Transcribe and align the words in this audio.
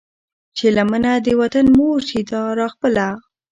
چې 0.57 0.65
لمنه 0.77 1.11
د 1.25 1.27
وطن 1.41 1.65
مور 1.77 1.99
شي 2.09 2.21
را 2.59 2.67
خپله 2.73 3.07